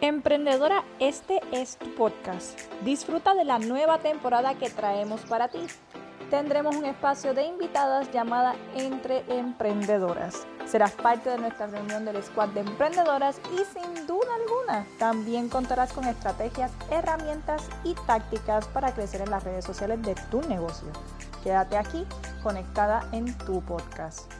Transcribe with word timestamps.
Emprendedora, 0.00 0.84
este 1.00 1.40
es 1.50 1.76
tu 1.76 1.92
podcast. 1.96 2.56
Disfruta 2.84 3.34
de 3.34 3.44
la 3.44 3.58
nueva 3.58 3.98
temporada 3.98 4.54
que 4.54 4.70
traemos 4.70 5.22
para 5.22 5.48
ti. 5.48 5.58
Tendremos 6.30 6.76
un 6.76 6.84
espacio 6.84 7.34
de 7.34 7.46
invitadas 7.46 8.12
llamada 8.12 8.54
Entre 8.76 9.24
Emprendedoras. 9.28 10.46
Serás 10.66 10.92
parte 10.92 11.30
de 11.30 11.38
nuestra 11.38 11.66
reunión 11.66 12.04
del 12.04 12.22
squad 12.22 12.50
de 12.50 12.60
emprendedoras 12.60 13.40
y 13.52 13.64
sin 13.76 14.06
duda 14.06 14.28
alguna 14.36 14.86
también 15.00 15.48
contarás 15.48 15.92
con 15.92 16.04
estrategias, 16.04 16.70
herramientas 16.92 17.68
y 17.82 17.94
tácticas 18.06 18.68
para 18.68 18.94
crecer 18.94 19.22
en 19.22 19.30
las 19.30 19.42
redes 19.42 19.64
sociales 19.64 20.00
de 20.02 20.14
tu 20.30 20.40
negocio. 20.42 20.88
Quédate 21.42 21.76
aquí 21.76 22.06
conectada 22.44 23.08
en 23.10 23.36
tu 23.38 23.62
podcast. 23.62 24.32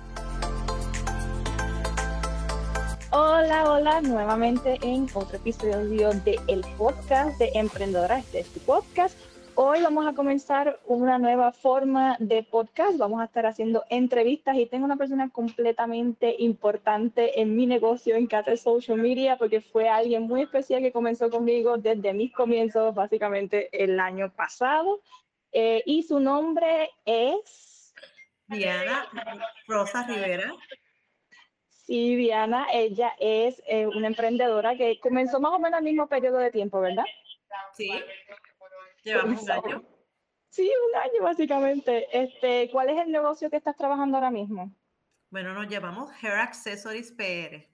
Hola, 3.21 3.73
hola, 3.73 4.01
nuevamente 4.01 4.79
en 4.81 5.09
otro 5.13 5.39
episodio 5.39 6.11
de 6.25 6.39
el 6.47 6.61
podcast 6.77 7.37
de 7.41 7.51
Emprendedora. 7.53 8.21
Este 8.21 8.39
es 8.39 8.53
tu 8.53 8.61
podcast. 8.61 9.19
Hoy 9.57 9.83
vamos 9.83 10.07
a 10.07 10.13
comenzar 10.13 10.79
una 10.87 11.19
nueva 11.19 11.51
forma 11.51 12.17
de 12.21 12.45
podcast. 12.45 12.97
Vamos 12.97 13.21
a 13.21 13.25
estar 13.25 13.45
haciendo 13.45 13.83
entrevistas 13.91 14.57
y 14.57 14.67
tengo 14.67 14.85
una 14.85 14.95
persona 14.95 15.31
completamente 15.31 16.37
importante 16.39 17.41
en 17.41 17.57
mi 17.57 17.67
negocio 17.67 18.15
en 18.15 18.29
Cate 18.29 18.57
Social 18.57 18.99
Media 18.99 19.37
porque 19.37 19.63
fue 19.63 19.89
alguien 19.89 20.23
muy 20.23 20.43
especial 20.43 20.81
que 20.81 20.93
comenzó 20.93 21.29
conmigo 21.29 21.77
desde 21.77 22.15
mis 22.15 22.33
comienzos, 22.33 22.95
básicamente 22.95 23.69
el 23.73 23.99
año 23.99 24.31
pasado. 24.31 25.01
Eh, 25.51 25.83
y 25.87 26.05
su 26.05 26.21
nombre 26.21 26.93
es 27.05 27.93
Diana 28.47 29.09
Rosa 29.67 30.07
Rivera. 30.07 30.55
Sí, 31.89 32.17
Diana, 32.17 32.67
ella 32.71 33.15
es 33.19 33.63
eh, 33.67 33.87
una 33.87 34.09
emprendedora 34.09 34.77
que 34.77 35.01
comenzó 35.01 35.41
más 35.41 35.53
o 35.53 35.59
menos 35.59 35.79
al 35.79 35.85
mismo 35.85 36.07
periodo 36.07 36.37
de 36.37 36.51
tiempo, 36.51 36.81
¿verdad? 36.81 37.07
Sí, 37.73 37.91
llevamos 39.03 39.43
un 39.43 39.51
año. 39.51 39.83
Sí, 40.51 40.71
un 40.91 41.01
año 41.01 41.23
básicamente. 41.23 42.07
Este, 42.13 42.69
¿Cuál 42.71 42.91
es 42.91 42.99
el 42.99 43.11
negocio 43.11 43.49
que 43.49 43.57
estás 43.57 43.75
trabajando 43.75 44.19
ahora 44.19 44.31
mismo? 44.31 44.71
Bueno, 45.31 45.55
nos 45.55 45.67
llamamos 45.67 46.11
Hair 46.23 46.35
Accessories 46.35 47.11
PR. 47.13 47.67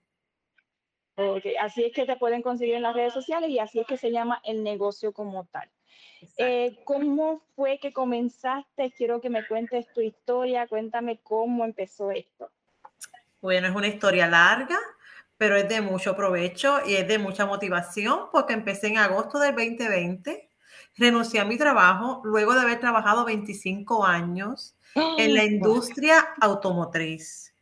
Ok, 1.17 1.47
así 1.59 1.83
es 1.83 1.91
que 1.91 2.05
te 2.05 2.15
pueden 2.15 2.41
conseguir 2.41 2.75
en 2.75 2.83
las 2.83 2.95
redes 2.95 3.11
sociales 3.11 3.49
y 3.49 3.59
así 3.59 3.81
es 3.81 3.85
que 3.85 3.97
se 3.97 4.11
llama 4.11 4.39
el 4.45 4.63
negocio 4.63 5.11
como 5.11 5.43
tal. 5.47 5.69
Eh, 6.37 6.79
¿Cómo 6.85 7.41
fue 7.53 7.79
que 7.79 7.91
comenzaste? 7.91 8.93
Quiero 8.93 9.19
que 9.19 9.29
me 9.29 9.45
cuentes 9.45 9.91
tu 9.91 9.99
historia, 9.99 10.67
cuéntame 10.67 11.19
cómo 11.21 11.65
empezó 11.65 12.11
esto. 12.11 12.49
Bueno, 13.41 13.67
es 13.67 13.75
una 13.75 13.87
historia 13.87 14.27
larga, 14.27 14.77
pero 15.37 15.55
es 15.55 15.67
de 15.67 15.81
mucho 15.81 16.15
provecho 16.15 16.79
y 16.85 16.95
es 16.95 17.07
de 17.07 17.17
mucha 17.19 17.45
motivación 17.45 18.29
porque 18.31 18.53
empecé 18.53 18.87
en 18.87 18.97
agosto 18.97 19.39
del 19.39 19.55
2020, 19.55 20.49
renuncié 20.97 21.39
a 21.39 21.45
mi 21.45 21.57
trabajo 21.57 22.21
luego 22.23 22.53
de 22.53 22.61
haber 22.61 22.79
trabajado 22.79 23.25
25 23.25 24.05
años 24.05 24.75
en 24.95 25.33
la 25.33 25.43
industria 25.45 26.33
automotriz. 26.41 27.53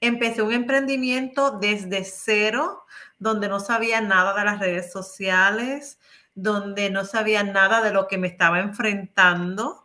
Empecé 0.00 0.42
un 0.42 0.52
emprendimiento 0.52 1.52
desde 1.52 2.04
cero, 2.04 2.84
donde 3.20 3.48
no 3.48 3.60
sabía 3.60 4.00
nada 4.00 4.34
de 4.34 4.44
las 4.44 4.58
redes 4.58 4.90
sociales, 4.90 6.00
donde 6.34 6.90
no 6.90 7.04
sabía 7.04 7.44
nada 7.44 7.82
de 7.82 7.92
lo 7.92 8.08
que 8.08 8.18
me 8.18 8.26
estaba 8.26 8.58
enfrentando, 8.58 9.81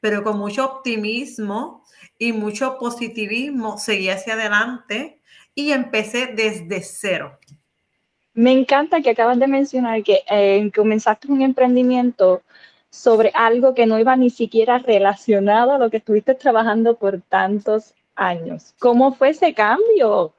pero 0.00 0.22
con 0.22 0.38
mucho 0.38 0.64
optimismo 0.64 1.84
y 2.18 2.32
mucho 2.32 2.78
positivismo, 2.78 3.78
seguí 3.78 4.08
hacia 4.08 4.34
adelante 4.34 5.20
y 5.54 5.72
empecé 5.72 6.28
desde 6.28 6.82
cero. 6.82 7.38
Me 8.34 8.52
encanta 8.52 9.02
que 9.02 9.10
acabas 9.10 9.38
de 9.38 9.46
mencionar 9.46 10.02
que 10.02 10.20
eh, 10.30 10.70
comenzaste 10.74 11.30
un 11.30 11.42
emprendimiento 11.42 12.42
sobre 12.88 13.30
algo 13.34 13.74
que 13.74 13.86
no 13.86 13.98
iba 13.98 14.16
ni 14.16 14.30
siquiera 14.30 14.78
relacionado 14.78 15.72
a 15.72 15.78
lo 15.78 15.90
que 15.90 15.98
estuviste 15.98 16.34
trabajando 16.34 16.96
por 16.96 17.20
tantos 17.22 17.94
años. 18.14 18.74
¿Cómo 18.78 19.14
fue 19.14 19.30
ese 19.30 19.54
cambio? 19.54 20.32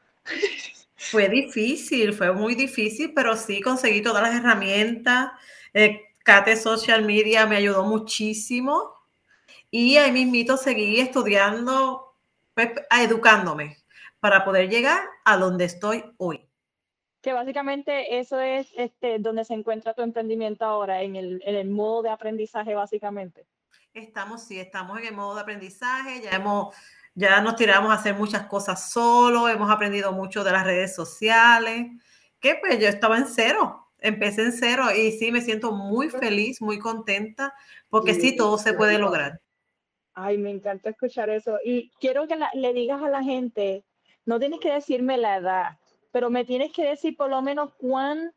Fue 0.95 1.27
difícil, 1.27 2.13
fue 2.13 2.31
muy 2.31 2.55
difícil, 2.55 3.11
pero 3.13 3.35
sí 3.35 3.61
conseguí 3.61 4.01
todas 4.01 4.23
las 4.23 4.35
herramientas. 4.35 5.31
Eh, 5.73 6.01
Cate 6.23 6.55
Social 6.55 7.03
Media 7.03 7.45
me 7.45 7.57
ayudó 7.57 7.83
muchísimo 7.83 8.93
y 9.75 9.97
ahí 9.97 10.11
mismito 10.11 10.55
seguí 10.55 10.99
estudiando, 10.99 12.13
pues, 12.53 12.69
educándome 12.91 13.77
para 14.19 14.45
poder 14.45 14.69
llegar 14.69 15.01
a 15.25 15.35
donde 15.37 15.65
estoy 15.65 16.05
hoy. 16.17 16.47
Que 17.21 17.33
básicamente 17.33 18.19
eso 18.19 18.39
es 18.39 18.67
este, 18.77 19.17
donde 19.17 19.45
se 19.45 19.55
encuentra 19.55 19.95
tu 19.95 20.03
emprendimiento 20.03 20.63
ahora, 20.63 21.01
en 21.01 21.15
el, 21.15 21.41
en 21.43 21.55
el 21.55 21.71
modo 21.71 22.03
de 22.03 22.11
aprendizaje 22.11 22.75
básicamente. 22.75 23.47
Estamos, 23.95 24.43
sí, 24.43 24.59
estamos 24.59 24.99
en 24.99 25.07
el 25.07 25.15
modo 25.15 25.33
de 25.33 25.41
aprendizaje, 25.41 26.21
ya 26.21 26.29
hemos, 26.29 26.75
ya 27.15 27.41
nos 27.41 27.55
tiramos 27.55 27.89
a 27.89 27.95
hacer 27.95 28.13
muchas 28.13 28.45
cosas 28.45 28.91
solo, 28.91 29.49
hemos 29.49 29.71
aprendido 29.71 30.11
mucho 30.11 30.43
de 30.43 30.51
las 30.51 30.65
redes 30.65 30.93
sociales, 30.93 31.87
que 32.39 32.53
pues 32.61 32.79
yo 32.79 32.87
estaba 32.87 33.17
en 33.17 33.25
cero, 33.25 33.89
empecé 33.97 34.43
en 34.43 34.51
cero 34.51 34.95
y 34.95 35.13
sí 35.13 35.31
me 35.31 35.41
siento 35.41 35.71
muy 35.71 36.11
feliz, 36.11 36.61
muy 36.61 36.77
contenta, 36.77 37.55
porque 37.89 38.13
sí 38.13 38.35
todo 38.35 38.59
se 38.59 38.73
puede 38.73 38.99
lograr. 38.99 39.41
Ay, 40.13 40.37
me 40.37 40.51
encanta 40.51 40.89
escuchar 40.89 41.29
eso. 41.29 41.57
Y 41.63 41.89
quiero 41.99 42.27
que 42.27 42.37
le 42.53 42.73
digas 42.73 43.01
a 43.01 43.09
la 43.09 43.23
gente, 43.23 43.83
no 44.25 44.39
tienes 44.39 44.59
que 44.59 44.71
decirme 44.71 45.17
la 45.17 45.37
edad, 45.37 45.79
pero 46.11 46.29
me 46.29 46.45
tienes 46.45 46.71
que 46.71 46.85
decir 46.85 47.17
por 47.17 47.29
lo 47.29 47.41
menos 47.41 47.73
cuán, 47.75 48.33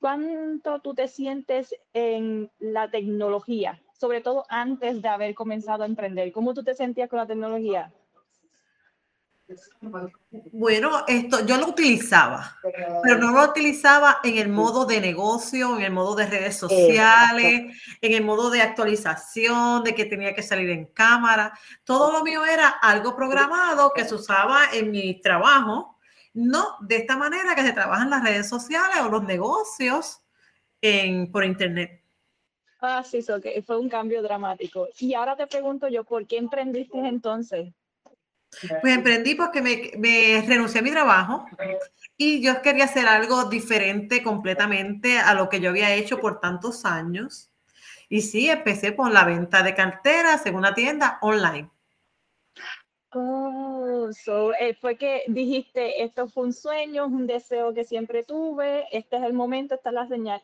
cuánto 0.00 0.80
tú 0.80 0.94
te 0.94 1.08
sientes 1.08 1.74
en 1.92 2.50
la 2.58 2.90
tecnología, 2.90 3.82
sobre 3.92 4.22
todo 4.22 4.44
antes 4.48 5.02
de 5.02 5.08
haber 5.08 5.34
comenzado 5.34 5.82
a 5.82 5.86
emprender. 5.86 6.32
¿Cómo 6.32 6.54
tú 6.54 6.64
te 6.64 6.74
sentías 6.74 7.10
con 7.10 7.18
la 7.18 7.26
tecnología? 7.26 7.92
Bueno, 10.52 11.04
esto 11.08 11.44
yo 11.44 11.56
lo 11.56 11.68
utilizaba, 11.68 12.56
pero 13.02 13.18
no 13.18 13.32
lo 13.32 13.50
utilizaba 13.50 14.18
en 14.22 14.38
el 14.38 14.48
modo 14.48 14.84
de 14.84 15.00
negocio, 15.00 15.76
en 15.76 15.82
el 15.82 15.92
modo 15.92 16.14
de 16.14 16.26
redes 16.26 16.56
sociales, 16.56 17.76
en 18.00 18.12
el 18.12 18.24
modo 18.24 18.50
de 18.50 18.62
actualización, 18.62 19.82
de 19.82 19.94
que 19.94 20.04
tenía 20.04 20.34
que 20.34 20.42
salir 20.42 20.70
en 20.70 20.86
cámara. 20.86 21.58
Todo 21.84 22.12
lo 22.12 22.22
mío 22.22 22.44
era 22.44 22.68
algo 22.68 23.16
programado 23.16 23.92
que 23.92 24.04
se 24.04 24.14
usaba 24.14 24.66
en 24.72 24.90
mi 24.90 25.20
trabajo, 25.20 25.98
no 26.34 26.76
de 26.80 26.96
esta 26.96 27.16
manera 27.16 27.54
que 27.54 27.62
se 27.62 27.72
trabaja 27.72 28.04
en 28.04 28.10
las 28.10 28.22
redes 28.22 28.48
sociales 28.48 28.96
o 29.02 29.08
los 29.08 29.24
negocios 29.24 30.20
en, 30.80 31.30
por 31.32 31.44
internet. 31.44 32.02
Ah, 32.80 33.02
sí, 33.04 33.20
fue 33.66 33.78
un 33.78 33.88
cambio 33.88 34.22
dramático. 34.22 34.88
Y 34.98 35.12
ahora 35.14 35.36
te 35.36 35.46
pregunto 35.46 35.88
yo, 35.88 36.04
¿por 36.04 36.26
qué 36.26 36.38
emprendiste 36.38 36.98
entonces? 36.98 37.74
Pues 38.80 38.94
emprendí 38.94 39.34
porque 39.34 39.62
me, 39.62 39.92
me, 39.98 40.44
renuncié 40.46 40.80
a 40.80 40.82
mi 40.82 40.90
trabajo 40.90 41.46
y 42.16 42.42
yo 42.42 42.60
quería 42.62 42.84
hacer 42.84 43.06
algo 43.06 43.44
diferente 43.44 44.22
completamente 44.22 45.18
a 45.18 45.34
lo 45.34 45.48
que 45.48 45.60
yo 45.60 45.70
había 45.70 45.94
hecho 45.94 46.18
por 46.18 46.40
tantos 46.40 46.84
años. 46.84 47.50
Y 48.08 48.22
sí, 48.22 48.50
empecé 48.50 48.96
con 48.96 49.14
la 49.14 49.24
venta 49.24 49.62
de 49.62 49.74
carteras 49.74 50.44
en 50.46 50.56
una 50.56 50.74
tienda 50.74 51.18
online. 51.22 51.70
Oh, 53.12 54.10
so, 54.12 54.52
eh, 54.54 54.74
fue 54.80 54.96
que 54.96 55.22
dijiste, 55.28 56.02
esto 56.02 56.28
fue 56.28 56.44
un 56.44 56.52
sueño, 56.52 57.06
un 57.06 57.26
deseo 57.26 57.72
que 57.72 57.84
siempre 57.84 58.24
tuve, 58.24 58.86
este 58.92 59.16
es 59.16 59.22
el 59.22 59.32
momento, 59.32 59.74
esta 59.74 59.90
es 59.90 59.94
la 59.94 60.06
señal 60.06 60.42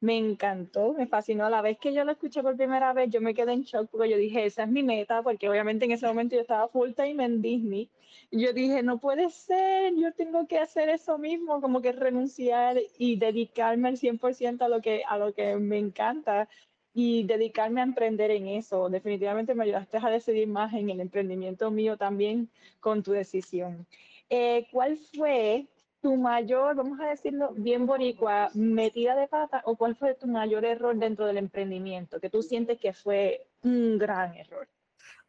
me 0.00 0.16
encantó, 0.16 0.92
me 0.92 1.06
fascinó. 1.06 1.46
A 1.46 1.50
la 1.50 1.62
vez 1.62 1.78
que 1.78 1.92
yo 1.92 2.04
lo 2.04 2.12
escuché 2.12 2.42
por 2.42 2.56
primera 2.56 2.92
vez, 2.92 3.10
yo 3.10 3.20
me 3.20 3.34
quedé 3.34 3.52
en 3.52 3.62
shock 3.62 3.88
porque 3.90 4.10
yo 4.10 4.16
dije, 4.16 4.44
esa 4.46 4.64
es 4.64 4.68
mi 4.68 4.82
meta, 4.82 5.22
porque 5.22 5.48
obviamente 5.48 5.84
en 5.84 5.92
ese 5.92 6.06
momento 6.06 6.36
yo 6.36 6.42
estaba 6.42 6.68
full 6.68 6.92
time 6.92 7.24
en 7.24 7.42
Disney. 7.42 7.90
Yo 8.30 8.52
dije, 8.52 8.82
no 8.82 8.98
puede 8.98 9.30
ser, 9.30 9.94
yo 9.96 10.12
tengo 10.12 10.46
que 10.46 10.58
hacer 10.58 10.88
eso 10.88 11.18
mismo, 11.18 11.60
como 11.60 11.82
que 11.82 11.92
renunciar 11.92 12.78
y 12.98 13.16
dedicarme 13.16 13.88
al 13.88 13.96
100% 13.96 14.62
a 14.62 14.68
lo, 14.68 14.80
que, 14.80 15.02
a 15.06 15.18
lo 15.18 15.32
que 15.34 15.56
me 15.56 15.78
encanta 15.78 16.48
y 16.94 17.24
dedicarme 17.24 17.80
a 17.80 17.84
emprender 17.84 18.30
en 18.30 18.46
eso. 18.48 18.88
Definitivamente 18.88 19.54
me 19.54 19.64
ayudaste 19.64 19.98
a 19.98 20.10
decidir 20.10 20.48
más 20.48 20.72
en 20.74 20.90
el 20.90 21.00
emprendimiento 21.00 21.70
mío 21.70 21.96
también 21.96 22.50
con 22.80 23.02
tu 23.02 23.12
decisión. 23.12 23.86
Eh, 24.30 24.66
¿Cuál 24.72 24.96
fue 24.96 25.66
tu 26.00 26.16
mayor, 26.16 26.76
vamos 26.76 27.00
a 27.00 27.06
decirlo 27.06 27.52
bien 27.56 27.86
boricua, 27.86 28.50
metida 28.54 29.14
de 29.16 29.28
pata 29.28 29.62
o 29.64 29.76
cuál 29.76 29.96
fue 29.96 30.14
tu 30.14 30.26
mayor 30.26 30.64
error 30.64 30.96
dentro 30.96 31.26
del 31.26 31.38
emprendimiento 31.38 32.20
que 32.20 32.30
tú 32.30 32.42
sientes 32.42 32.78
que 32.78 32.92
fue 32.92 33.48
un 33.62 33.98
gran 33.98 34.34
error? 34.34 34.68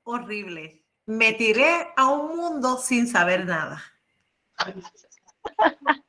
Horrible. 0.04 0.84
Me 1.06 1.34
tiré 1.34 1.88
a 1.96 2.10
un 2.10 2.38
mundo 2.38 2.78
sin 2.78 3.08
saber 3.08 3.46
nada. 3.46 3.82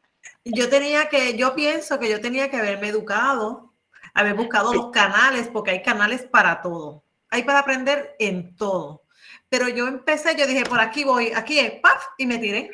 Yo 0.45 0.69
tenía 0.71 1.09
que, 1.09 1.37
yo 1.37 1.55
pienso 1.55 1.99
que 1.99 2.09
yo 2.09 2.19
tenía 2.21 2.51
que 2.51 2.57
haberme 2.57 2.89
educado, 2.89 3.75
haber 4.15 4.35
buscado 4.35 4.73
los 4.73 4.91
canales, 4.91 5.49
porque 5.49 5.71
hay 5.71 5.83
canales 5.83 6.23
para 6.23 6.62
todo. 6.62 7.05
Hay 7.29 7.43
para 7.43 7.59
aprender 7.59 8.17
en 8.19 8.57
todo. 8.57 9.03
Pero 9.51 9.69
yo 9.69 9.87
empecé, 9.87 10.35
yo 10.37 10.47
dije, 10.47 10.65
por 10.65 10.81
aquí 10.81 11.05
voy, 11.05 11.31
aquí 11.33 11.59
es, 11.59 11.79
¡paf! 11.81 12.03
Y 12.17 12.25
me 12.25 12.39
tiré 12.39 12.71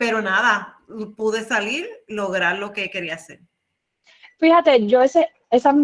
pero 0.00 0.22
nada, 0.22 0.78
pude 1.14 1.42
salir, 1.42 1.86
lograr 2.08 2.56
lo 2.56 2.72
que 2.72 2.88
quería 2.88 3.16
hacer. 3.16 3.40
Fíjate, 4.38 4.86
yo 4.86 5.02
ese, 5.02 5.28
esa, 5.50 5.74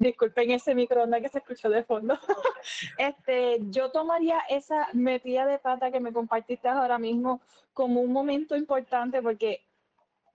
disculpen 0.00 0.50
ese 0.50 0.74
microondas 0.74 1.22
que 1.22 1.28
se 1.28 1.38
escuchó 1.38 1.70
de 1.70 1.84
fondo. 1.84 2.18
este, 2.98 3.58
yo 3.70 3.92
tomaría 3.92 4.40
esa 4.48 4.88
metida 4.94 5.46
de 5.46 5.60
pata 5.60 5.92
que 5.92 6.00
me 6.00 6.12
compartiste 6.12 6.66
ahora 6.66 6.98
mismo 6.98 7.40
como 7.72 8.00
un 8.00 8.12
momento 8.12 8.56
importante 8.56 9.22
porque 9.22 9.60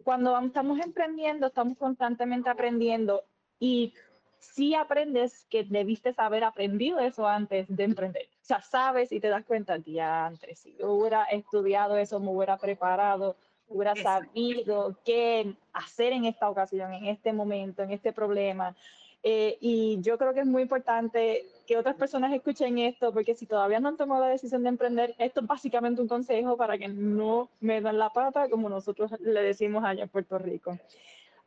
cuando 0.06 0.40
estamos 0.40 0.80
emprendiendo, 0.80 1.48
estamos 1.48 1.78
constantemente 1.78 2.50
aprendiendo 2.50 3.25
y 3.60 3.94
si 4.38 4.74
aprendes 4.74 5.45
que 5.50 5.66
debiste 5.66 6.13
haber 6.16 6.45
aprendido 6.45 7.00
eso 7.00 7.28
antes 7.28 7.66
de 7.68 7.84
emprender. 7.84 8.30
Sea, 8.50 8.62
sabes 8.62 9.12
y 9.12 9.19
te 9.19 9.28
das 9.28 9.46
cuenta, 9.46 9.78
día 9.78 10.25
antes, 10.25 10.57
si 10.57 10.75
yo 10.75 10.92
hubiera 10.94 11.25
estudiado 11.25 11.98
eso, 11.98 12.19
me 12.19 12.31
hubiera 12.31 12.57
preparado, 12.57 13.36
hubiera 13.68 13.96
sabido 13.96 14.98
qué 15.06 15.54
hacer 15.72 16.13
en 16.13 16.25
esta 16.25 16.50
ocasión, 16.50 16.92
en 16.92 17.06
este 17.06 17.31
momento, 17.31 17.84
en 17.84 17.92
este 17.92 18.12
problema. 18.12 18.75
Eh, 19.22 19.60
y 19.62 20.01
yo 20.01 20.18
creo 20.18 20.34
que 20.34 20.40
es 20.40 20.48
muy 20.48 20.63
importante 20.63 21.46
que 21.68 21.78
otras 21.78 21.96
personas 21.96 22.34
escuchen 22.34 22.80
esto, 22.80 23.13
porque 23.13 23.36
si 23.36 23.46
todavía 23.46 23.80
no 23.80 23.90
han 23.90 23.98
tomado 23.98 24.25
la 24.25 24.31
decisión 24.31 24.63
de 24.63 24.69
emprender, 24.69 25.13
esto 25.19 25.42
es 25.42 25.45
básicamente 25.45 26.02
un 26.02 26.07
consejo 26.07 26.57
para 26.57 26.75
que 26.80 26.88
no 26.88 27.50
me 27.60 27.81
dan 27.81 28.00
la 28.00 28.10
pata, 28.10 28.50
como 28.50 28.68
nosotros 28.68 29.12
le 29.19 29.44
decimos 29.44 29.84
allá 29.84 30.02
en 30.02 30.10
Puerto 30.10 30.40
Rico. 30.40 30.75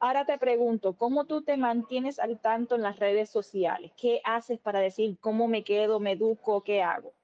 Ahora 0.02 0.24
te 0.24 0.36
pregunto, 0.36 0.94
¿cómo 0.94 1.26
tú 1.26 1.44
te 1.44 1.56
mantienes 1.56 2.18
al 2.18 2.40
tanto 2.40 2.74
en 2.74 2.82
las 2.82 2.98
redes 2.98 3.30
sociales? 3.30 3.92
¿Qué 3.96 4.20
haces 4.24 4.58
para 4.58 4.80
decir 4.80 5.16
cómo 5.20 5.46
me 5.46 5.62
quedo, 5.62 6.00
me 6.00 6.10
educo, 6.12 6.64
qué 6.64 6.82
hago? 6.82 7.14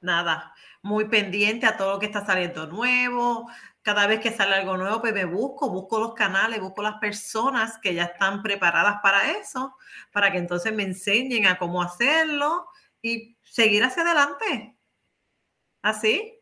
Nada, 0.00 0.52
muy 0.82 1.04
pendiente 1.04 1.64
a 1.66 1.76
todo 1.76 1.92
lo 1.92 1.98
que 2.00 2.06
está 2.06 2.26
saliendo 2.26 2.66
nuevo. 2.66 3.48
Cada 3.82 4.08
vez 4.08 4.18
que 4.18 4.32
sale 4.32 4.56
algo 4.56 4.76
nuevo, 4.76 5.00
pues 5.00 5.14
me 5.14 5.26
busco, 5.26 5.70
busco 5.70 6.00
los 6.00 6.14
canales, 6.14 6.60
busco 6.60 6.82
las 6.82 6.98
personas 6.98 7.78
que 7.78 7.94
ya 7.94 8.06
están 8.06 8.42
preparadas 8.42 8.96
para 9.00 9.30
eso, 9.38 9.76
para 10.12 10.32
que 10.32 10.38
entonces 10.38 10.74
me 10.74 10.82
enseñen 10.82 11.46
a 11.46 11.56
cómo 11.56 11.80
hacerlo 11.80 12.66
y 13.00 13.36
seguir 13.44 13.84
hacia 13.84 14.02
adelante. 14.02 14.76
Así, 15.82 16.36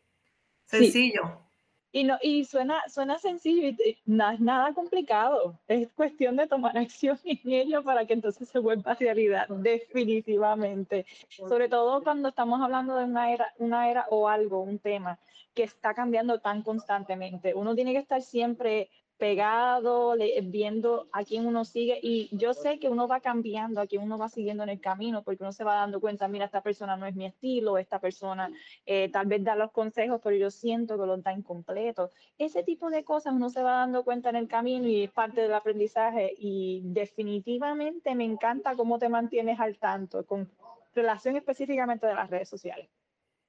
sencillo. 0.65 1.46
Y, 1.91 2.03
no, 2.03 2.17
y 2.21 2.43
suena, 2.45 2.83
suena 2.89 3.17
sencillo 3.17 3.69
y 3.69 3.97
no 4.05 4.29
es 4.29 4.39
nada 4.39 4.73
complicado. 4.73 5.57
Es 5.67 5.89
cuestión 5.93 6.35
de 6.35 6.47
tomar 6.47 6.77
acción 6.77 7.19
en 7.23 7.39
ello 7.45 7.83
para 7.83 8.05
que 8.05 8.13
entonces 8.13 8.49
se 8.49 8.59
vuelva 8.59 8.95
realidad, 8.95 9.47
definitivamente. 9.47 11.05
Sobre 11.29 11.69
todo 11.69 12.03
cuando 12.03 12.29
estamos 12.29 12.61
hablando 12.61 12.95
de 12.97 13.05
una 13.05 13.31
era, 13.31 13.53
una 13.57 13.89
era 13.89 14.05
o 14.09 14.27
algo, 14.27 14.61
un 14.61 14.79
tema 14.79 15.19
que 15.53 15.63
está 15.63 15.93
cambiando 15.93 16.39
tan 16.39 16.61
constantemente. 16.61 17.55
Uno 17.55 17.73
tiene 17.73 17.93
que 17.93 17.99
estar 17.99 18.21
siempre 18.21 18.89
pegado, 19.17 20.15
viendo 20.43 21.07
a 21.11 21.23
quién 21.23 21.45
uno 21.45 21.65
sigue 21.65 21.99
y 22.01 22.29
yo 22.31 22.53
sé 22.53 22.79
que 22.79 22.89
uno 22.89 23.07
va 23.07 23.19
cambiando, 23.19 23.81
a 23.81 23.87
quién 23.87 24.03
uno 24.03 24.17
va 24.17 24.29
siguiendo 24.29 24.63
en 24.63 24.69
el 24.69 24.79
camino 24.79 25.23
porque 25.23 25.43
uno 25.43 25.51
se 25.51 25.63
va 25.63 25.75
dando 25.75 25.99
cuenta, 25.99 26.27
mira, 26.27 26.45
esta 26.45 26.61
persona 26.61 26.95
no 26.97 27.05
es 27.05 27.15
mi 27.15 27.25
estilo, 27.25 27.77
esta 27.77 27.99
persona 27.99 28.51
eh, 28.85 29.09
tal 29.11 29.25
vez 29.25 29.43
da 29.43 29.55
los 29.55 29.71
consejos, 29.71 30.21
pero 30.23 30.35
yo 30.35 30.51
siento 30.51 30.99
que 30.99 31.05
los 31.05 31.23
da 31.23 31.33
incompleto. 31.33 32.11
Ese 32.37 32.63
tipo 32.63 32.89
de 32.89 33.03
cosas 33.03 33.33
uno 33.33 33.49
se 33.49 33.63
va 33.63 33.77
dando 33.79 34.03
cuenta 34.03 34.29
en 34.29 34.35
el 34.35 34.47
camino 34.47 34.87
y 34.87 35.03
es 35.03 35.11
parte 35.11 35.41
del 35.41 35.53
aprendizaje 35.53 36.33
y 36.37 36.81
definitivamente 36.83 38.13
me 38.15 38.25
encanta 38.25 38.75
cómo 38.75 38.99
te 38.99 39.09
mantienes 39.09 39.59
al 39.59 39.77
tanto 39.77 40.25
con 40.25 40.49
relación 40.93 41.35
específicamente 41.35 42.07
de 42.07 42.15
las 42.15 42.29
redes 42.29 42.49
sociales. 42.49 42.87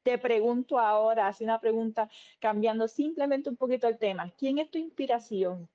Te 0.02 0.18
pregunto 0.18 0.78
ahora, 0.78 1.28
hace 1.28 1.44
una 1.44 1.60
pregunta 1.60 2.08
cambiando 2.40 2.88
simplemente 2.88 3.50
un 3.50 3.56
poquito 3.56 3.88
el 3.88 3.98
tema. 3.98 4.30
¿Quién 4.38 4.58
es 4.58 4.70
tu 4.70 4.78
inspiración? 4.78 5.68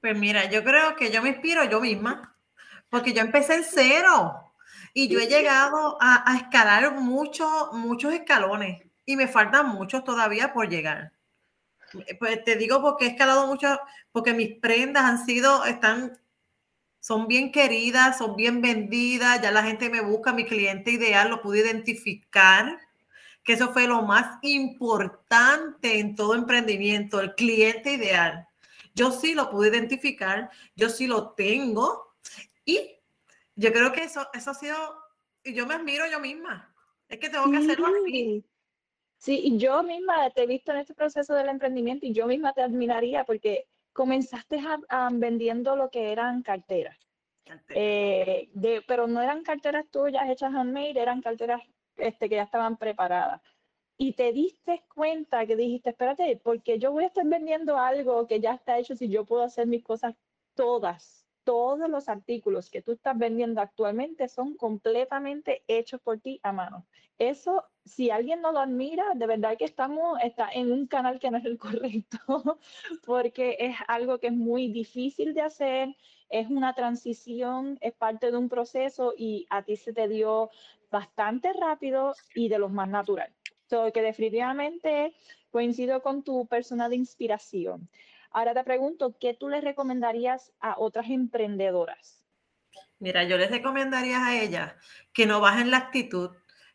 Pues 0.00 0.18
mira, 0.18 0.50
yo 0.50 0.64
creo 0.64 0.96
que 0.96 1.10
yo 1.12 1.22
me 1.22 1.28
inspiro 1.28 1.64
yo 1.64 1.80
misma, 1.80 2.36
porque 2.88 3.12
yo 3.12 3.20
empecé 3.20 3.54
en 3.54 3.64
cero 3.64 4.52
y 4.94 5.08
yo 5.08 5.20
he 5.20 5.28
llegado 5.28 5.96
a, 6.00 6.36
escalar 6.36 6.92
muchos, 6.94 7.72
muchos 7.72 8.12
escalones 8.12 8.82
y 9.06 9.16
me 9.16 9.28
faltan 9.28 9.68
muchos 9.68 10.02
todavía 10.02 10.52
por 10.52 10.68
llegar. 10.68 11.12
Pues 12.18 12.42
te 12.44 12.56
digo 12.56 12.80
porque 12.82 13.04
he 13.04 13.08
escalado 13.08 13.46
mucho, 13.46 13.78
porque 14.10 14.34
mis 14.34 14.58
prendas 14.58 15.04
han 15.04 15.24
sido, 15.24 15.64
están 15.64 16.18
son 17.02 17.26
bien 17.26 17.50
queridas, 17.50 18.18
son 18.18 18.36
bien 18.36 18.62
vendidas, 18.62 19.42
ya 19.42 19.50
la 19.50 19.64
gente 19.64 19.90
me 19.90 20.02
busca, 20.02 20.32
mi 20.32 20.44
cliente 20.44 20.92
ideal 20.92 21.30
lo 21.30 21.42
pude 21.42 21.58
identificar, 21.58 22.78
que 23.42 23.54
eso 23.54 23.72
fue 23.72 23.88
lo 23.88 24.02
más 24.02 24.38
importante 24.42 25.98
en 25.98 26.14
todo 26.14 26.36
emprendimiento, 26.36 27.20
el 27.20 27.34
cliente 27.34 27.94
ideal. 27.94 28.46
Yo 28.94 29.10
sí 29.10 29.34
lo 29.34 29.50
pude 29.50 29.70
identificar, 29.70 30.48
yo 30.76 30.88
sí 30.88 31.08
lo 31.08 31.30
tengo 31.32 32.14
y 32.64 32.92
yo 33.56 33.72
creo 33.72 33.90
que 33.90 34.04
eso, 34.04 34.28
eso 34.32 34.52
ha 34.52 34.54
sido, 34.54 34.76
y 35.42 35.54
yo 35.54 35.66
me 35.66 35.74
admiro 35.74 36.06
yo 36.08 36.20
misma, 36.20 36.72
es 37.08 37.18
que 37.18 37.30
tengo 37.30 37.50
que 37.50 37.56
hacerlo. 37.56 37.88
Sí, 39.18 39.56
yo 39.56 39.82
misma 39.82 40.30
te 40.30 40.44
he 40.44 40.46
visto 40.46 40.70
en 40.70 40.78
este 40.78 40.94
proceso 40.94 41.34
del 41.34 41.48
emprendimiento 41.48 42.06
y 42.06 42.12
yo 42.12 42.28
misma 42.28 42.52
te 42.52 42.62
admiraría 42.62 43.24
porque 43.24 43.66
comenzaste 43.92 44.60
vendiendo 45.12 45.76
lo 45.76 45.90
que 45.90 46.12
eran 46.12 46.42
carteras. 46.42 46.96
Eh, 47.70 48.48
de, 48.54 48.82
pero 48.86 49.06
no 49.06 49.20
eran 49.20 49.42
carteras 49.42 49.86
tuyas 49.90 50.28
hechas 50.30 50.54
handmade, 50.54 51.00
eran 51.00 51.20
carteras 51.20 51.60
este, 51.96 52.28
que 52.28 52.36
ya 52.36 52.44
estaban 52.44 52.76
preparadas. 52.76 53.40
Y 53.98 54.14
te 54.14 54.32
diste 54.32 54.82
cuenta 54.94 55.46
que 55.46 55.56
dijiste, 55.56 55.90
espérate, 55.90 56.40
porque 56.42 56.78
yo 56.78 56.92
voy 56.92 57.04
a 57.04 57.08
estar 57.08 57.26
vendiendo 57.26 57.76
algo 57.76 58.26
que 58.26 58.40
ya 58.40 58.54
está 58.54 58.78
hecho 58.78 58.96
si 58.96 59.08
yo 59.08 59.24
puedo 59.24 59.42
hacer 59.42 59.66
mis 59.66 59.84
cosas 59.84 60.14
todas, 60.54 61.21
todos 61.44 61.88
los 61.88 62.08
artículos 62.08 62.70
que 62.70 62.82
tú 62.82 62.92
estás 62.92 63.16
vendiendo 63.18 63.60
actualmente 63.60 64.28
son 64.28 64.56
completamente 64.56 65.62
hechos 65.68 66.00
por 66.00 66.20
ti 66.20 66.40
a 66.42 66.52
mano. 66.52 66.86
Eso, 67.18 67.64
si 67.84 68.10
alguien 68.10 68.40
no 68.40 68.52
lo 68.52 68.60
admira, 68.60 69.04
de 69.14 69.26
verdad 69.26 69.56
que 69.56 69.64
estamos 69.64 70.18
está 70.22 70.48
en 70.52 70.72
un 70.72 70.86
canal 70.86 71.20
que 71.20 71.30
no 71.30 71.38
es 71.38 71.44
el 71.44 71.58
correcto, 71.58 72.18
porque 73.06 73.56
es 73.60 73.76
algo 73.88 74.18
que 74.18 74.28
es 74.28 74.32
muy 74.32 74.68
difícil 74.68 75.34
de 75.34 75.42
hacer, 75.42 75.96
es 76.28 76.48
una 76.48 76.74
transición, 76.74 77.78
es 77.80 77.92
parte 77.92 78.30
de 78.30 78.36
un 78.36 78.48
proceso 78.48 79.14
y 79.16 79.46
a 79.50 79.62
ti 79.62 79.76
se 79.76 79.92
te 79.92 80.08
dio 80.08 80.50
bastante 80.90 81.52
rápido 81.52 82.14
y 82.34 82.48
de 82.48 82.58
los 82.58 82.70
más 82.72 82.88
natural. 82.88 83.32
So, 83.68 83.92
que 83.92 84.02
definitivamente 84.02 85.14
coincido 85.50 86.02
con 86.02 86.22
tu 86.22 86.46
persona 86.46 86.88
de 86.88 86.96
inspiración. 86.96 87.88
Ahora 88.32 88.54
te 88.54 88.64
pregunto, 88.64 89.14
¿qué 89.20 89.34
tú 89.34 89.48
le 89.48 89.60
recomendarías 89.60 90.52
a 90.60 90.74
otras 90.78 91.10
emprendedoras? 91.10 92.24
Mira, 92.98 93.24
yo 93.24 93.36
les 93.36 93.50
recomendaría 93.50 94.24
a 94.24 94.40
ellas 94.40 94.74
que 95.12 95.26
no 95.26 95.40
bajen 95.40 95.70
la 95.70 95.76
actitud, 95.76 96.30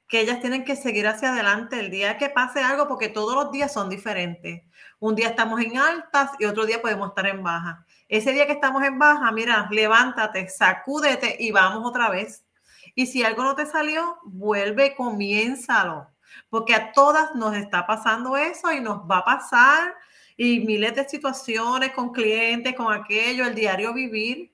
que 0.08 0.22
ellas 0.22 0.40
tienen 0.40 0.66
que 0.66 0.76
seguir 0.76 1.08
hacia 1.08 1.32
adelante 1.32 1.80
el 1.80 1.90
día 1.90 2.18
que 2.18 2.30
pase 2.30 2.62
algo, 2.62 2.88
porque 2.88 3.10
todos 3.10 3.34
los 3.34 3.52
días 3.52 3.74
son 3.74 3.90
diferentes. 3.90 4.62
Un 5.00 5.16
día 5.16 5.30
estamos 5.30 5.60
en 5.62 5.78
altas 5.78 6.32
y 6.40 6.46
otro 6.46 6.66
día 6.66 6.82
podemos 6.82 7.10
estar 7.10 7.26
en 7.26 7.42
baja. 7.44 7.86
Ese 8.08 8.34
día 8.34 8.46
que 8.46 8.54
estamos 8.54 8.84
en 8.84 9.00
baja, 9.00 9.32
mira, 9.32 9.68
levántate, 9.72 10.48
sacúdete 10.50 11.38
y 11.40 11.52
vamos 11.52 11.86
otra 11.86 12.10
vez. 12.10 12.46
Y 12.94 13.08
si 13.08 13.24
algo 13.24 13.44
no 13.44 13.56
te 13.56 13.66
salió, 13.66 14.18
vuelve, 14.24 14.96
comiénzalo, 14.96 16.08
porque 16.50 16.76
a 16.76 16.92
todas 16.92 17.36
nos 17.36 17.56
está 17.56 17.88
pasando 17.88 18.38
eso 18.38 18.72
y 18.72 18.80
nos 18.80 19.00
va 19.10 19.20
a 19.20 19.26
pasar 19.26 19.96
y 20.38 20.60
miles 20.60 20.96
de 20.96 21.10
situaciones 21.10 21.91
con 21.91 22.12
clientes, 22.12 22.75
con 22.75 22.94
aquello, 22.94 23.46
el 23.46 23.56
diario 23.56 23.94
vivir. 23.94 24.53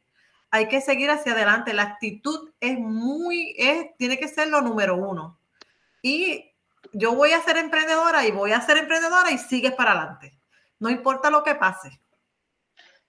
Hay 0.50 0.70
que 0.70 0.80
seguir 0.80 1.10
hacia 1.12 1.34
adelante. 1.34 1.74
La 1.74 1.84
actitud 1.84 2.52
es 2.62 2.80
muy, 2.80 3.54
es, 3.58 3.96
tiene 3.98 4.18
que 4.18 4.30
ser 4.30 4.48
lo 4.48 4.62
número 4.62 4.96
uno. 4.96 5.38
Y 6.02 6.54
yo 6.94 7.16
voy 7.16 7.32
a 7.32 7.42
ser 7.42 7.58
emprendedora 7.58 8.26
y 8.26 8.32
voy 8.32 8.54
a 8.54 8.62
ser 8.62 8.78
emprendedora 8.78 9.30
y 9.32 9.38
sigues 9.38 9.74
para 9.74 9.92
adelante. 9.92 10.40
No 10.80 10.90
importa 10.90 11.30
lo 11.30 11.44
que 11.44 11.56
pase. 11.56 12.00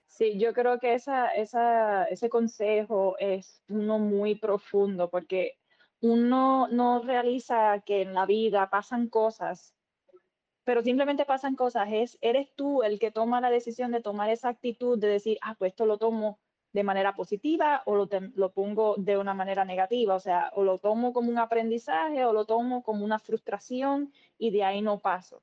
Sí, 0.08 0.38
yo 0.38 0.52
creo 0.52 0.78
que 0.78 0.94
esa, 0.94 1.28
esa, 1.28 2.04
ese 2.04 2.28
consejo 2.28 3.16
es 3.18 3.62
uno 3.68 3.98
muy 3.98 4.36
profundo 4.36 5.10
porque 5.10 5.58
uno 6.00 6.68
no 6.68 7.02
realiza 7.02 7.80
que 7.84 8.02
en 8.02 8.14
la 8.14 8.26
vida 8.26 8.68
pasan 8.70 9.08
cosas 9.08 9.74
pero 10.64 10.82
simplemente 10.82 11.24
pasan 11.24 11.56
cosas, 11.56 11.88
es, 11.92 12.18
eres 12.20 12.48
tú 12.54 12.82
el 12.82 12.98
que 12.98 13.10
toma 13.10 13.40
la 13.40 13.50
decisión 13.50 13.92
de 13.92 14.00
tomar 14.00 14.30
esa 14.30 14.48
actitud 14.48 14.98
de 14.98 15.08
decir, 15.08 15.38
ah, 15.42 15.54
pues 15.58 15.72
esto 15.72 15.86
lo 15.86 15.98
tomo 15.98 16.38
de 16.72 16.82
manera 16.82 17.14
positiva 17.14 17.82
o 17.86 17.94
lo, 17.94 18.08
lo 18.34 18.52
pongo 18.52 18.96
de 18.98 19.16
una 19.16 19.32
manera 19.32 19.64
negativa, 19.64 20.14
o 20.14 20.20
sea, 20.20 20.50
o 20.54 20.64
lo 20.64 20.78
tomo 20.78 21.12
como 21.12 21.30
un 21.30 21.38
aprendizaje 21.38 22.24
o 22.24 22.32
lo 22.32 22.46
tomo 22.46 22.82
como 22.82 23.04
una 23.04 23.20
frustración 23.20 24.12
y 24.38 24.50
de 24.50 24.64
ahí 24.64 24.82
no 24.82 24.98
paso. 24.98 25.42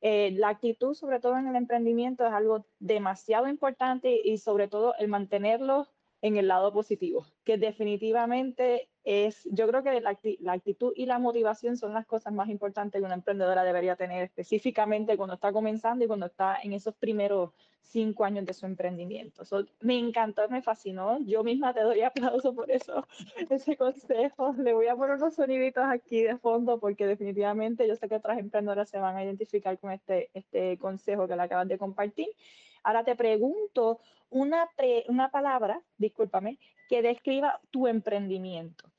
Eh, 0.00 0.30
la 0.32 0.48
actitud, 0.48 0.94
sobre 0.94 1.20
todo 1.20 1.36
en 1.36 1.46
el 1.48 1.56
emprendimiento, 1.56 2.26
es 2.26 2.32
algo 2.32 2.64
demasiado 2.78 3.48
importante 3.48 4.18
y 4.24 4.38
sobre 4.38 4.68
todo 4.68 4.94
el 4.98 5.08
mantenerlo 5.08 5.86
en 6.22 6.36
el 6.36 6.48
lado 6.48 6.72
positivo, 6.72 7.26
que 7.44 7.56
definitivamente 7.56 8.88
es, 9.04 9.48
yo 9.50 9.66
creo 9.66 9.82
que 9.82 10.00
la, 10.00 10.18
la, 10.40 10.52
actitud 10.52 10.92
y 10.94 11.06
la 11.06 11.18
motivación 11.18 11.76
son 11.76 11.94
las 11.94 12.06
cosas 12.06 12.32
más 12.32 12.48
importantes 12.48 13.00
que 13.00 13.04
una 13.04 13.14
emprendedora 13.14 13.64
debería 13.64 13.96
tener, 13.96 14.22
específicamente 14.24 15.16
cuando 15.16 15.34
está 15.34 15.52
comenzando 15.52 16.04
y 16.04 16.08
cuando 16.08 16.26
está 16.26 16.58
en 16.62 16.74
esos 16.74 16.94
primeros 16.94 17.50
cinco 17.90 18.24
años 18.24 18.46
de 18.46 18.54
su 18.54 18.66
emprendimiento. 18.66 19.42
me 19.80 19.98
encantó, 19.98 20.48
me 20.48 20.62
fascinó. 20.62 21.18
Yo 21.26 21.42
misma 21.42 21.74
te 21.74 21.80
doy 21.80 22.02
aplauso 22.02 22.54
por 22.54 22.70
eso, 22.70 23.06
ese 23.50 23.76
consejo. 23.76 24.54
Le 24.58 24.72
voy 24.72 24.86
a 24.86 24.96
poner 24.96 25.16
unos 25.16 25.34
soniditos 25.34 25.84
aquí 25.84 26.22
de 26.22 26.38
fondo 26.38 26.78
porque 26.78 27.06
definitivamente 27.06 27.86
yo 27.86 27.96
sé 27.96 28.08
que 28.08 28.16
otras 28.16 28.38
emprendedoras 28.38 28.88
se 28.88 28.98
van 28.98 29.16
a 29.16 29.24
identificar 29.24 29.78
con 29.78 29.90
este, 29.90 30.30
este 30.34 30.78
consejo 30.78 31.26
que 31.26 31.36
le 31.36 31.42
acabas 31.42 31.68
de 31.68 31.78
compartir. 31.78 32.28
Ahora 32.82 33.04
te 33.04 33.14
pregunto 33.16 34.00
una, 34.30 34.68
una 35.08 35.30
palabra, 35.30 35.80
discúlpame, 35.98 36.58
que 36.88 37.02
describa 37.02 37.60
tu 37.70 37.86
emprendimiento. 37.86 38.90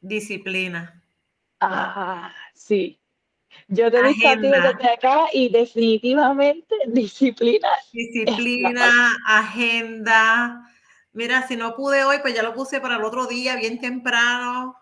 Disciplina. 0.00 1.02
Ah, 1.60 2.32
sí. 2.54 2.98
Yo 3.68 3.90
te 3.90 4.02
dije 4.02 4.28
a 4.28 4.40
ti 4.40 4.48
desde 4.48 4.90
acá 4.90 5.26
y 5.32 5.48
definitivamente 5.48 6.74
disciplina. 6.88 7.68
Disciplina, 7.92 9.16
agenda. 9.26 10.68
Mira, 11.12 11.46
si 11.46 11.56
no 11.56 11.76
pude 11.76 12.04
hoy, 12.04 12.16
pues 12.22 12.34
ya 12.34 12.42
lo 12.42 12.54
puse 12.54 12.80
para 12.80 12.96
el 12.96 13.04
otro 13.04 13.26
día, 13.26 13.56
bien 13.56 13.78
temprano. 13.78 14.76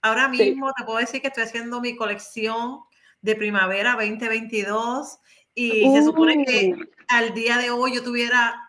Ahora 0.00 0.28
mismo 0.28 0.72
te 0.72 0.84
puedo 0.84 0.98
decir 0.98 1.20
que 1.20 1.28
estoy 1.28 1.44
haciendo 1.44 1.80
mi 1.80 1.96
colección 1.96 2.80
de 3.20 3.34
primavera 3.34 3.92
2022 3.92 5.18
y 5.54 5.90
se 5.92 6.02
supone 6.04 6.44
que. 6.44 6.74
Al 7.08 7.34
día 7.34 7.58
de 7.58 7.70
hoy 7.70 7.94
yo 7.94 8.02
tuviera 8.02 8.66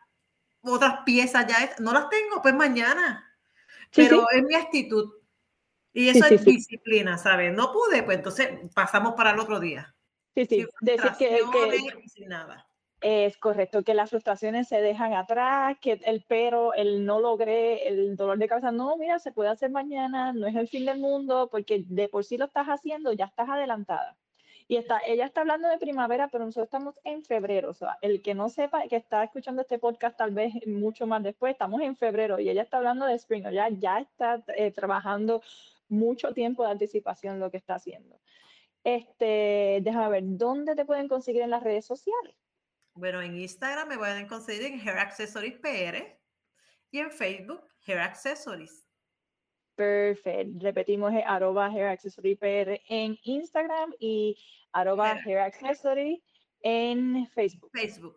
otras 0.61 1.01
piezas 1.05 1.47
ya, 1.47 1.75
no 1.79 1.93
las 1.93 2.09
tengo, 2.09 2.41
pues 2.41 2.53
mañana. 2.53 3.23
Pero 3.93 4.29
es 4.31 4.43
mi 4.43 4.55
actitud. 4.55 5.13
Y 5.93 6.09
eso 6.09 6.25
es 6.25 6.45
disciplina, 6.45 7.17
¿sabes? 7.17 7.53
No 7.53 7.71
pude, 7.71 8.03
pues 8.03 8.17
entonces 8.17 8.49
pasamos 8.75 9.13
para 9.15 9.31
el 9.31 9.39
otro 9.39 9.59
día. 9.59 9.95
Sí, 10.35 10.45
sí, 10.45 10.67
decir 10.81 11.11
que, 11.17 12.27
nada. 12.27 12.67
Es 13.01 13.37
correcto, 13.37 13.83
que 13.83 13.95
las 13.95 14.11
frustraciones 14.11 14.67
se 14.67 14.81
dejan 14.81 15.13
atrás, 15.13 15.77
que 15.81 15.99
el 16.05 16.23
pero, 16.27 16.73
el 16.73 17.05
no 17.05 17.19
logré, 17.19 17.87
el 17.87 18.15
dolor 18.15 18.37
de 18.37 18.47
cabeza, 18.47 18.71
no, 18.71 18.97
mira, 18.97 19.17
se 19.19 19.31
puede 19.31 19.49
hacer 19.49 19.71
mañana, 19.71 20.33
no 20.33 20.45
es 20.45 20.55
el 20.55 20.67
fin 20.67 20.85
del 20.85 20.99
mundo, 20.99 21.47
porque 21.51 21.83
de 21.87 22.09
por 22.09 22.23
sí 22.23 22.37
lo 22.37 22.45
estás 22.45 22.67
haciendo, 22.67 23.13
ya 23.13 23.25
estás 23.25 23.49
adelantada. 23.49 24.15
Y 24.69 24.75
está, 24.75 24.99
ella 25.05 25.25
está 25.25 25.41
hablando 25.41 25.69
de 25.69 25.77
primavera, 25.77 26.27
pero 26.27 26.45
nosotros 26.45 26.65
estamos 26.65 26.95
en 27.05 27.23
febrero. 27.23 27.69
O 27.69 27.73
sea, 27.73 27.97
el 28.01 28.21
que 28.21 28.33
no 28.33 28.49
sepa, 28.49 28.87
que 28.89 28.97
está 28.97 29.23
escuchando 29.23 29.61
este 29.61 29.79
podcast 29.79 30.17
tal 30.17 30.31
vez 30.31 30.53
mucho 30.67 31.07
más 31.07 31.23
después, 31.23 31.53
estamos 31.53 31.81
en 31.81 31.95
febrero 31.95 32.39
y 32.39 32.49
ella 32.49 32.63
está 32.63 32.77
hablando 32.77 33.05
de 33.05 33.13
spring, 33.13 33.49
ya, 33.49 33.69
ya 33.69 33.99
está 33.99 34.43
eh, 34.55 34.71
trabajando 34.71 35.41
mucho 35.87 36.33
tiempo 36.33 36.63
de 36.63 36.71
anticipación 36.71 37.39
lo 37.39 37.49
que 37.49 37.57
está 37.57 37.75
haciendo. 37.75 38.19
Este, 38.83 39.79
déjame 39.81 40.09
ver, 40.09 40.23
¿dónde 40.25 40.75
te 40.75 40.85
pueden 40.85 41.07
conseguir 41.07 41.41
en 41.41 41.49
las 41.49 41.63
redes 41.63 41.85
sociales? 41.85 42.35
Bueno, 42.93 43.21
en 43.21 43.37
Instagram 43.37 43.87
me 43.87 43.97
pueden 43.97 44.27
conseguir 44.27 44.63
en 44.63 44.79
Hair 44.79 44.97
Accessories 44.97 45.59
PR 45.59 46.17
y 46.91 46.99
en 46.99 47.11
Facebook 47.11 47.63
Hair 47.85 47.99
Accessories. 47.99 48.86
Perfecto. 49.77 50.57
Repetimos 50.59 51.13
arroba 51.27 51.67
Hair 51.67 51.85
Accessory 51.85 52.35
PR 52.35 52.81
en 52.89 53.15
Instagram 53.21 53.93
y 53.99 54.35
arroba 54.71 55.11
Hair 55.23 55.37
Accessory 55.37 56.23
en 56.61 57.27
Facebook. 57.27 57.69
Facebook. 57.71 58.15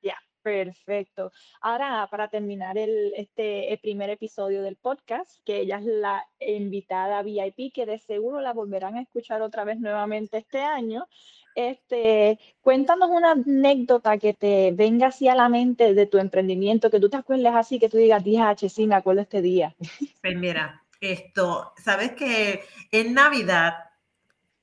Ya, 0.00 0.16
perfecto. 0.42 1.32
Ahora, 1.60 2.06
para 2.08 2.28
terminar 2.28 2.78
el, 2.78 3.12
este, 3.16 3.72
el 3.72 3.80
primer 3.80 4.10
episodio 4.10 4.62
del 4.62 4.76
podcast, 4.76 5.44
que 5.44 5.58
ella 5.58 5.78
es 5.78 5.86
la 5.86 6.24
invitada 6.38 7.20
VIP, 7.24 7.72
que 7.74 7.84
de 7.84 7.98
seguro 7.98 8.40
la 8.40 8.52
volverán 8.52 8.94
a 8.94 9.02
escuchar 9.02 9.42
otra 9.42 9.64
vez 9.64 9.80
nuevamente 9.80 10.38
este 10.38 10.60
año. 10.60 11.08
Este, 11.54 12.38
cuéntanos 12.60 13.10
una 13.10 13.32
anécdota 13.32 14.18
que 14.18 14.34
te 14.34 14.72
venga 14.72 15.08
así 15.08 15.28
a 15.28 15.34
la 15.34 15.48
mente 15.48 15.94
de 15.94 16.06
tu 16.06 16.18
emprendimiento, 16.18 16.90
que 16.90 17.00
tú 17.00 17.10
te 17.10 17.16
acuerdes 17.16 17.52
así, 17.54 17.78
que 17.78 17.88
tú 17.88 17.96
digas, 17.96 18.24
DH, 18.24 18.68
sí, 18.68 18.86
me 18.86 18.94
acuerdo 18.94 19.22
este 19.22 19.42
día. 19.42 19.74
Pues 20.22 20.36
mira, 20.36 20.82
esto, 21.00 21.72
sabes 21.82 22.12
que 22.12 22.62
en 22.92 23.14
Navidad 23.14 23.90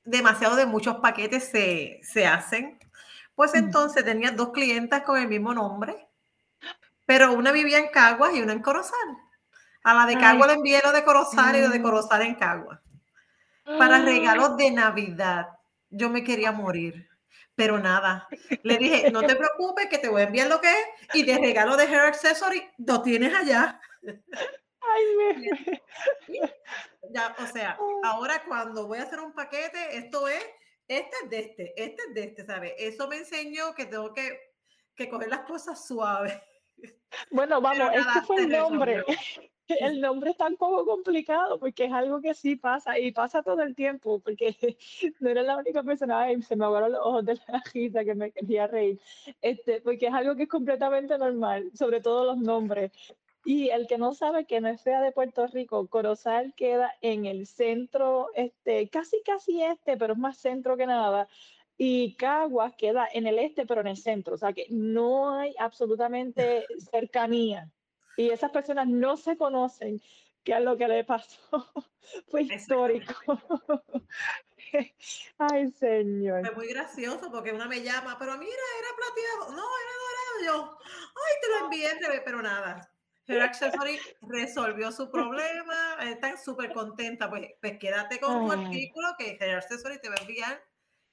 demasiado 0.07 0.55
de 0.55 0.65
muchos 0.65 0.97
paquetes 0.97 1.49
se, 1.49 1.99
se 2.01 2.25
hacen. 2.25 2.79
Pues 3.35 3.53
mm. 3.53 3.57
entonces 3.57 4.03
tenía 4.03 4.31
dos 4.31 4.49
clientas 4.51 5.03
con 5.03 5.19
el 5.19 5.27
mismo 5.27 5.53
nombre, 5.53 6.07
pero 7.05 7.33
una 7.33 7.51
vivía 7.51 7.77
en 7.79 7.89
Caguas 7.89 8.33
y 8.33 8.41
una 8.41 8.53
en 8.53 8.61
Corozal. 8.61 9.17
A 9.83 9.93
la 9.93 10.05
de 10.05 10.17
Caguas 10.17 10.47
le 10.47 10.53
envié 10.55 10.81
lo 10.83 10.91
de 10.91 11.03
Corozal 11.03 11.55
y 11.55 11.61
lo 11.61 11.69
de 11.69 11.79
mm. 11.79 11.83
Corozal 11.83 12.21
en 12.23 12.35
Caguas. 12.35 12.79
Para 13.77 13.97
ah. 13.97 14.01
regalos 14.01 14.57
de 14.57 14.71
Navidad 14.71 15.56
yo 15.89 16.09
me 16.09 16.23
quería 16.23 16.51
morir. 16.51 17.09
Pero 17.55 17.79
nada, 17.79 18.27
le 18.63 18.77
dije, 18.77 19.11
no 19.11 19.23
te 19.23 19.35
preocupes, 19.35 19.87
que 19.87 19.97
te 19.97 20.09
voy 20.09 20.21
a 20.21 20.25
enviar 20.25 20.47
lo 20.47 20.61
que 20.61 20.71
es 20.71 20.85
y 21.15 21.23
de 21.23 21.37
regalo 21.39 21.75
de 21.75 21.85
hair 21.85 22.01
accessory 22.01 22.63
lo 22.77 23.01
tienes 23.01 23.33
allá. 23.33 23.79
Ay, 24.81 25.03
me... 26.27 26.51
Ya, 27.09 27.35
o 27.39 27.47
sea, 27.47 27.77
ahora 28.03 28.43
cuando 28.45 28.87
voy 28.87 28.99
a 28.99 29.03
hacer 29.03 29.19
un 29.19 29.33
paquete, 29.33 29.97
esto 29.97 30.27
es, 30.27 30.45
este 30.87 31.15
es 31.23 31.29
de 31.29 31.39
este, 31.39 31.83
este 31.83 32.03
es 32.07 32.13
de 32.13 32.23
este, 32.23 32.45
¿sabes? 32.45 32.73
Eso 32.77 33.07
me 33.07 33.17
enseñó 33.17 33.73
que 33.73 33.85
tengo 33.85 34.13
que, 34.13 34.53
que 34.95 35.09
coger 35.09 35.29
las 35.29 35.41
cosas 35.41 35.87
suaves. 35.87 36.33
Bueno, 37.31 37.61
vamos, 37.61 37.89
este 37.93 38.21
fue 38.25 38.37
el 38.43 38.49
nombre. 38.49 39.03
El 39.67 40.01
nombre 40.01 40.31
es 40.31 40.37
tan 40.37 40.55
poco 40.55 40.85
complicado 40.85 41.59
porque 41.59 41.85
es 41.85 41.91
algo 41.91 42.21
que 42.21 42.33
sí 42.33 42.55
pasa 42.55 42.97
y 42.99 43.11
pasa 43.11 43.43
todo 43.43 43.61
el 43.61 43.75
tiempo 43.75 44.19
porque 44.19 44.55
no 45.19 45.29
era 45.29 45.43
la 45.43 45.57
única 45.57 45.83
persona, 45.83 46.27
se 46.41 46.55
me 46.55 46.65
aguaron 46.65 46.93
los 46.93 47.01
ojos 47.01 47.25
de 47.25 47.35
la 47.35 47.61
risa 47.73 48.03
que 48.03 48.15
me 48.15 48.31
quería 48.31 48.67
reír, 48.67 48.99
este, 49.41 49.81
porque 49.81 50.07
es 50.07 50.13
algo 50.13 50.35
que 50.35 50.43
es 50.43 50.49
completamente 50.49 51.17
normal, 51.17 51.71
sobre 51.73 52.01
todo 52.01 52.25
los 52.25 52.37
nombres. 52.37 52.91
Y 53.45 53.69
el 53.69 53.87
que 53.87 53.97
no 53.97 54.13
sabe 54.13 54.45
que 54.45 54.59
no 54.59 54.67
es 54.67 54.81
fea 54.81 55.01
de 55.01 55.13
Puerto 55.13 55.47
Rico, 55.47 55.87
Corozal 55.87 56.53
queda 56.53 56.91
en 57.01 57.25
el 57.25 57.47
centro, 57.47 58.27
este, 58.35 58.89
casi 58.89 59.21
casi 59.23 59.63
este, 59.63 59.95
pero 59.95 60.13
es 60.13 60.19
más 60.19 60.37
centro 60.37 60.75
que 60.75 60.85
nada. 60.85 61.29
Y 61.77 62.15
Caguas 62.15 62.75
queda 62.75 63.07
en 63.13 63.25
el 63.25 63.39
este, 63.39 63.65
pero 63.65 63.81
en 63.81 63.87
el 63.87 63.97
centro. 63.97 64.35
O 64.35 64.37
sea 64.37 64.51
que 64.51 64.65
no 64.69 65.37
hay 65.37 65.55
absolutamente 65.59 66.65
cercanía 66.91 67.71
y 68.17 68.31
esas 68.31 68.51
personas 68.51 68.87
no 68.87 69.15
se 69.15 69.37
conocen, 69.37 70.01
qué 70.43 70.53
es 70.53 70.61
lo 70.61 70.75
que 70.75 70.87
le 70.87 71.03
pasó. 71.03 71.39
Fue 72.29 72.41
histórico. 72.41 73.13
Ay, 75.37 75.71
señor. 75.71 76.45
Fue 76.45 76.55
muy 76.55 76.67
gracioso 76.67 77.31
porque 77.31 77.53
una 77.53 77.67
me 77.67 77.81
llama, 77.81 78.17
pero 78.19 78.37
mira, 78.37 78.51
era 78.79 78.89
plateado. 78.97 79.55
No, 79.55 79.63
era 79.79 79.93
dorado. 80.03 80.37
Yo, 80.45 80.77
ay, 80.83 81.33
te 81.41 81.47
lo 81.49 81.65
envié, 81.65 82.21
pero 82.23 82.41
nada. 82.41 82.89
Her 83.27 83.41
Accessory 83.41 83.99
resolvió 84.21 84.91
su 84.91 85.11
problema, 85.11 85.97
están 86.03 86.37
súper 86.37 86.71
contenta. 86.71 87.29
Pues, 87.29 87.49
pues 87.59 87.77
quédate 87.77 88.19
con 88.19 88.45
tu 88.45 88.51
artículo 88.51 89.09
que 89.17 89.37
Her 89.39 89.55
Accessory 89.55 89.99
te 89.99 90.09
va 90.09 90.15
a 90.17 90.21
enviar 90.21 90.61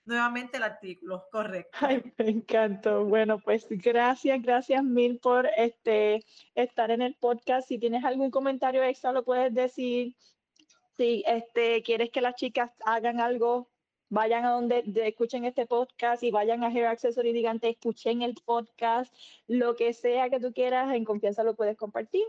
nuevamente 0.05 0.57
el 0.57 0.63
artículo, 0.63 1.27
correcto. 1.31 1.79
Ay, 1.81 2.03
me 2.19 2.31
encantó. 2.31 3.05
Bueno, 3.05 3.39
pues 3.39 3.67
gracias, 3.69 4.43
gracias 4.43 4.83
mil 4.83 5.19
por 5.19 5.49
este, 5.57 6.25
estar 6.55 6.91
en 6.91 7.03
el 7.03 7.15
podcast. 7.15 7.69
Si 7.69 7.79
tienes 7.79 8.05
algún 8.05 8.31
comentario 8.31 8.83
extra, 8.83 9.13
lo 9.13 9.25
puedes 9.25 9.53
decir. 9.55 10.15
Si 10.97 11.25
este, 11.27 11.83
quieres 11.83 12.11
que 12.11 12.21
las 12.21 12.37
chicas 12.37 12.71
hagan 12.85 13.21
algo, 13.21 13.69
vayan 14.09 14.45
a 14.45 14.51
donde 14.51 14.85
escuchen 15.07 15.45
este 15.45 15.67
podcast 15.67 16.23
y 16.23 16.31
vayan 16.31 16.63
a 16.63 16.69
Hair 16.69 16.87
Accessory 16.87 17.31
y 17.31 17.33
digan, 17.33 17.59
te 17.59 17.71
escuchen 17.71 18.23
el 18.23 18.35
podcast, 18.45 19.13
lo 19.49 19.75
que 19.75 19.93
sea 19.93 20.31
que 20.31 20.39
tú 20.39 20.53
quieras, 20.53 20.95
en 20.95 21.05
confianza 21.05 21.43
lo 21.43 21.57
puedes 21.57 21.77
compartir. 21.77 22.25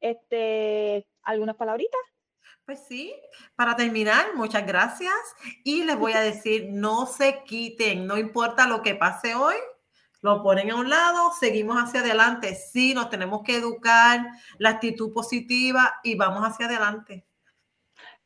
Este, 0.00 1.06
¿Algunas 1.22 1.56
palabritas? 1.56 2.00
Pues 2.64 2.80
sí, 2.86 3.14
para 3.56 3.76
terminar, 3.76 4.34
muchas 4.34 4.66
gracias 4.66 5.14
y 5.64 5.84
les 5.84 5.96
voy 5.96 6.12
a 6.12 6.20
decir, 6.32 6.68
no 6.70 7.06
se 7.06 7.42
quiten, 7.44 8.06
no 8.06 8.18
importa 8.18 8.66
lo 8.66 8.82
que 8.82 8.94
pase 8.94 9.34
hoy, 9.34 9.56
lo 10.20 10.42
ponen 10.42 10.70
a 10.70 10.76
un 10.76 10.90
lado, 10.90 11.32
seguimos 11.38 11.76
hacia 11.76 12.00
adelante. 12.00 12.54
Sí, 12.54 12.92
nos 12.92 13.08
tenemos 13.08 13.42
que 13.44 13.56
educar, 13.56 14.26
la 14.58 14.70
actitud 14.70 15.12
positiva 15.12 15.94
y 16.02 16.16
vamos 16.16 16.42
hacia 16.42 16.66
adelante. 16.66 17.24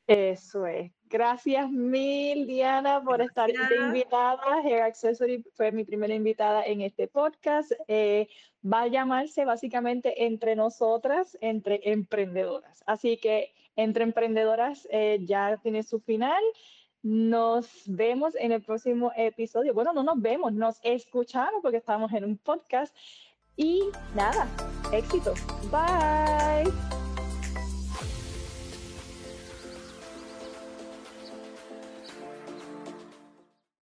Eso 0.07 0.67
es. 0.67 0.91
Gracias 1.05 1.71
mil, 1.71 2.47
Diana, 2.47 3.03
por 3.05 3.21
estar 3.21 3.51
invitada. 3.51 4.63
Hair 4.65 4.83
Accessory 4.83 5.45
fue 5.55 5.71
mi 5.71 5.85
primera 5.85 6.15
invitada 6.15 6.65
en 6.65 6.81
este 6.81 7.07
podcast. 7.07 7.73
Eh, 7.87 8.29
va 8.65 8.83
a 8.83 8.87
llamarse 8.87 9.45
básicamente 9.45 10.25
Entre 10.25 10.57
Nosotras, 10.57 11.37
Entre 11.41 11.81
Emprendedoras. 11.85 12.83
Así 12.87 13.19
que 13.19 13.53
entre 13.77 14.05
Emprendedoras 14.05 14.87
eh, 14.91 15.21
ya 15.25 15.57
tiene 15.63 15.83
su 15.83 16.01
final. 16.01 16.43
Nos 17.03 17.83
vemos 17.87 18.35
en 18.37 18.53
el 18.53 18.63
próximo 18.63 19.13
episodio. 19.17 19.75
Bueno, 19.75 19.93
no 19.93 20.05
nos 20.05 20.21
vemos, 20.21 20.53
nos 20.53 20.79
escuchamos 20.85 21.61
porque 21.63 21.79
estamos 21.79 22.13
en 22.13 22.25
un 22.25 22.37
podcast. 22.39 22.95
Y 23.57 23.83
nada, 24.15 24.47
éxito. 24.93 25.35
Bye. 25.71 27.02